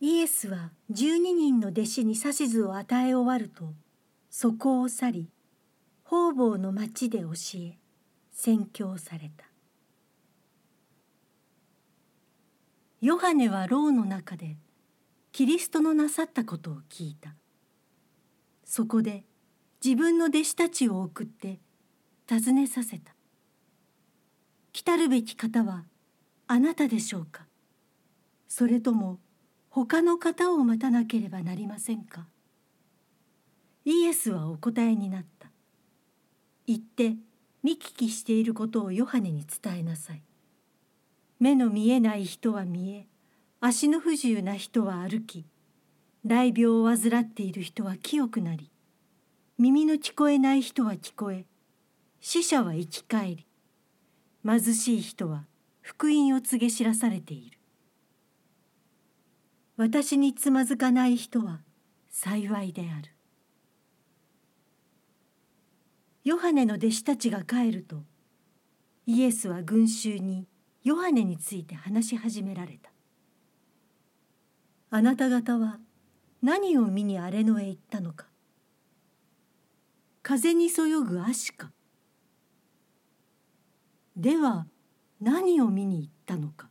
[0.00, 3.74] イエスは12人の弟子に指図を与え終わると
[4.30, 5.28] そこを去り
[6.04, 7.76] 方々の町で教え
[8.30, 9.44] 宣教された。
[13.00, 14.56] ヨハネは牢の中で
[15.32, 17.34] キリストのなさったことを聞いた。
[18.64, 19.24] そこで
[19.84, 21.58] 自分の弟子たちを送って
[22.28, 23.14] 尋ねさせた。
[24.72, 25.84] 来たるべき方は
[26.46, 27.46] あなたでしょうか？
[28.46, 29.18] それとも
[29.86, 32.26] 他の方を待たなければなりませんか？
[33.84, 35.50] イエスはお答えになった。
[36.66, 37.14] 言って
[37.62, 40.22] 見聞きしていることをヨハネに伝えなさい。
[41.38, 43.06] 目の見えない人は見え
[43.60, 45.46] 足の不自由な人は歩き
[46.26, 48.72] 大病を患っている人は清くなり
[49.58, 51.44] 耳の聞こえない人は聞こえ
[52.20, 53.46] 死者は生き返り
[54.44, 55.44] 貧しい人は
[55.80, 57.57] 福音を告げ知らされている。
[59.78, 61.60] 私につまずかない人は
[62.10, 63.12] 幸いである。
[66.24, 68.02] ヨハネの弟子たちが帰ると
[69.06, 70.48] イエスは群衆に
[70.82, 72.90] ヨハネについて話し始められた。
[74.90, 75.78] あなた方は
[76.42, 78.26] 何を見に荒れ野へ行ったのか。
[80.22, 81.70] 風にそよぐ足か
[84.16, 84.66] では
[85.20, 86.67] 何を見に行ったのか。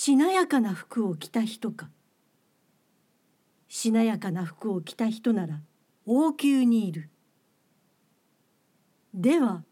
[0.00, 1.90] しなやかな服を着た人か。
[3.66, 5.60] しなやかな服を着た人なら
[6.06, 7.10] 王宮にいる。
[9.12, 9.64] では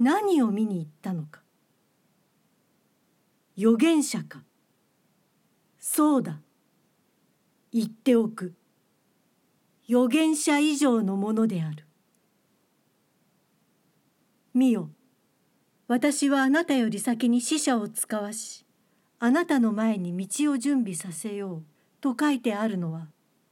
[0.00, 1.40] 何を見に行ったのか。
[3.56, 4.42] 預言者か。
[5.78, 6.40] そうだ。
[7.72, 8.54] 言っておく。
[9.88, 11.86] 預言者以上のものである。
[14.52, 14.90] 見よ。
[15.86, 18.63] 私はあなたより先に死者を使わし
[19.18, 21.62] あなたの前に道を準備させよう
[22.00, 23.08] と書いてあるのは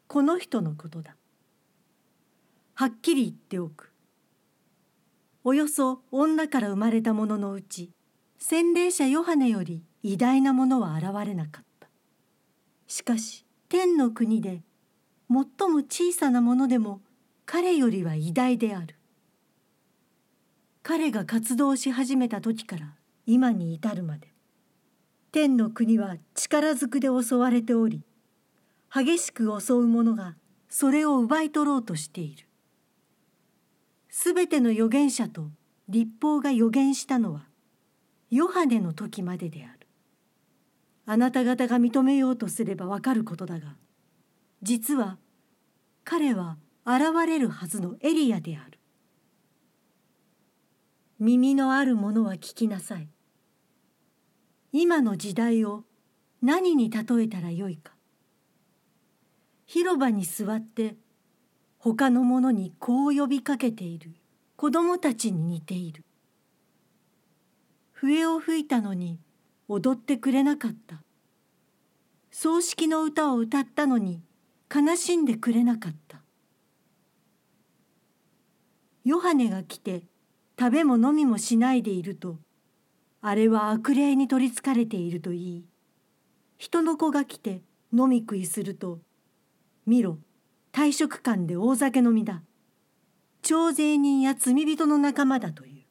[0.06, 1.16] この人のことだ。
[2.74, 3.92] はっきり言っておく。
[5.44, 7.90] およそ女から生まれた者のうち
[8.38, 11.88] 洗礼者ヨハネより偉大なものは現れなかった。
[12.86, 14.62] しかし天の国で
[15.28, 17.00] 最も小さなものでも
[17.46, 18.96] 彼よりは偉大である。
[20.82, 22.94] 彼が活動し始めた時から
[23.24, 24.31] 今に至るまで
[25.32, 28.02] 天の国は力ずくで襲われており
[28.94, 30.36] 激しく襲う者が
[30.68, 32.46] それを奪い取ろうとしている。
[34.10, 35.48] すべての預言者と
[35.88, 37.46] 立法が預言したのは
[38.30, 39.86] ヨハネの時までである。
[41.06, 43.76] あなた方が認めようとすればわかることだが
[44.60, 45.16] 実は
[46.04, 48.78] 彼は現れるはずのエリアである。
[51.18, 53.08] 耳のあるものは聞きなさい。
[54.72, 55.84] 今の時代を
[56.40, 57.92] 何に例えたらよいか。
[59.66, 60.96] 広場に座って
[61.78, 64.12] 他の者にこう呼びかけている。
[64.56, 66.04] 子供たちに似ている。
[67.92, 69.18] 笛を吹いたのに
[69.68, 71.02] 踊ってくれなかった。
[72.30, 74.22] 葬式の歌を歌ったのに
[74.74, 76.22] 悲しんでくれなかった。
[79.04, 80.04] ヨハネが来て
[80.58, 82.38] 食べも飲みもしないでいると
[83.24, 85.64] あれは悪霊に取りつかれていると言い。
[86.58, 87.62] 人の子が来て
[87.96, 88.98] 飲み食いすると
[89.86, 90.18] 見ろ
[90.72, 92.42] 退職官で大酒飲みだ。
[93.40, 95.82] 徴税人や罪人の仲間だという。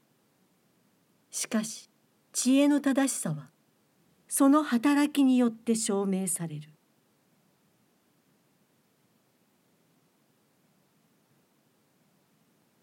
[1.30, 1.90] しかし
[2.34, 3.50] 知恵の正しさは
[4.28, 6.70] その働きによって証明される。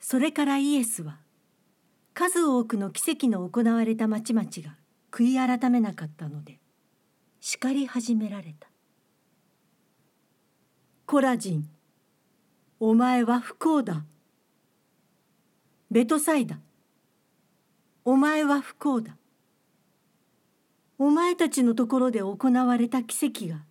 [0.00, 1.18] それからイエスは
[2.18, 4.74] 数多くの奇跡の行われた町々が
[5.12, 6.58] 悔い改めなかったので
[7.38, 8.68] 叱り始められた。
[11.06, 11.70] コラジン
[12.80, 14.04] お前は不幸だ。
[15.92, 16.58] ベトサイダ
[18.04, 19.16] お前は不幸だ。
[20.98, 23.62] お前たちのところで行われた奇跡が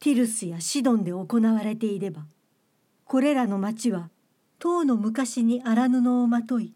[0.00, 2.26] ティルスやシドンで行われていれば
[3.04, 4.10] これらの町は
[4.58, 6.74] 唐の昔に荒布をまとい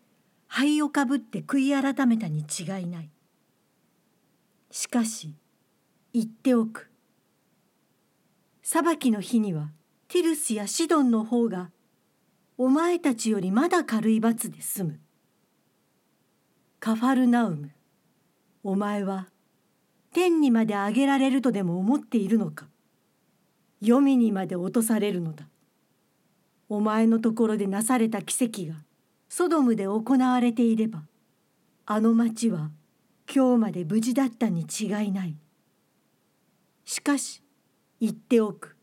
[0.54, 3.08] 灰をかぶって悔い改めたに違いない。
[4.70, 5.34] しかし
[6.12, 6.90] 言っておく。
[8.62, 9.70] 裁きの日には
[10.08, 11.70] ティルスやシドンの方が
[12.58, 15.00] お前たちよりまだ軽い罰で済む。
[16.80, 17.70] カファルナウム
[18.62, 19.28] お前は
[20.12, 22.66] 天にまで上げられるとでも思っているのか。
[23.80, 25.48] 黄泉にまで落とされるのだ。
[26.68, 28.74] お前のところでなされた奇跡が
[29.34, 31.04] ソドムで行われていれば
[31.86, 32.70] あの町は
[33.34, 35.34] 今日まで無事だったに違いない。
[36.84, 37.42] しかし
[37.98, 38.76] 言っておく。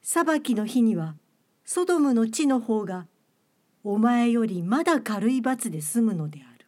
[0.00, 1.16] 裁きの日には
[1.64, 3.08] ソドムの地の方が
[3.82, 6.66] お前よりまだ軽い罰で済むのである。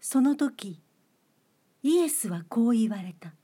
[0.00, 0.80] その時
[1.84, 3.34] イエスはこう言われた。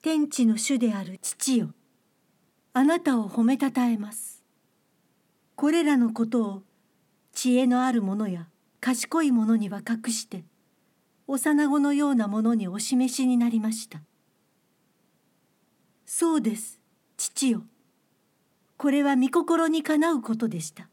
[0.00, 1.74] 天地の主である父よ。
[2.72, 4.44] あなたを褒めたたえます。
[5.56, 6.62] これらのことを
[7.32, 8.46] 知恵のある者や
[8.80, 10.44] 賢い者には隠して
[11.26, 14.00] 幼子のようなものにお示しになりました。
[16.06, 16.80] そうです
[17.16, 17.64] 父よ。
[18.76, 20.88] これは御心にかなうことでした。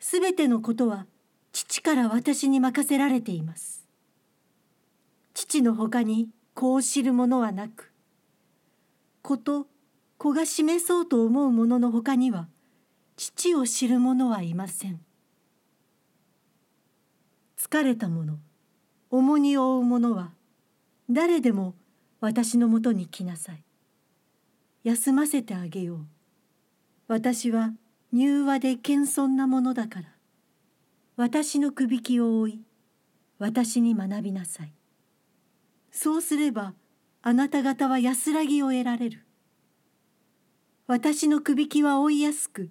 [0.00, 1.06] すべてのことは
[1.52, 3.86] 父から私に任せられています。
[5.34, 7.92] 父のほかに子を知る者はなく
[9.22, 9.66] 子と
[10.18, 12.48] 子が示そうと思う者のほかには
[13.16, 15.00] 父を知る者はいません。
[17.56, 18.38] 疲れた者
[19.10, 20.32] 重荷を負う者は
[21.08, 21.74] 誰でも
[22.20, 23.62] 私のもとに来なさい。
[24.82, 25.98] 休ませてあげよう。
[27.06, 27.72] 私は
[28.12, 30.08] 柔和で謙遜なものだから。
[31.16, 32.60] 私のくびきを追い
[33.38, 34.72] 私に学びなさい。
[35.92, 36.74] そうすれば
[37.22, 39.27] あなた方は安らぎを得られる。
[40.90, 42.70] 私のくびきは追いやすく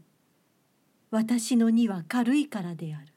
[1.12, 3.14] 私の荷は軽いからである。